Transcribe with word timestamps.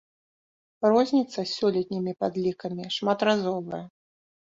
Розніца 0.91 1.35
з 1.35 1.45
сёлетнімі 1.57 2.13
падлікамі 2.23 2.87
шматразовая. 2.97 3.83